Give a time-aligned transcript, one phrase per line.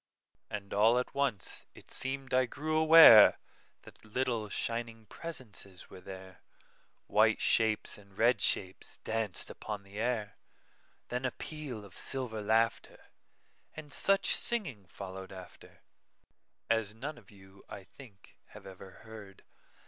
[0.49, 7.99] And all at once it seem'd I grew awareThat little, shining presences were there,—White shapes
[7.99, 10.37] and red shapes danced upon the air;
[11.09, 13.11] Then a peal of silver laughter,
[13.75, 19.43] And such singing followed afterAs none of you, I think, have ever heard.